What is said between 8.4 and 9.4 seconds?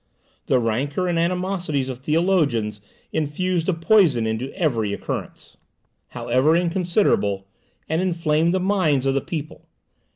the minds of the